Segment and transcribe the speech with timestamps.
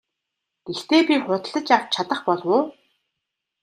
[0.65, 2.63] Гэхдээ би худалдаж авч чадах болов уу?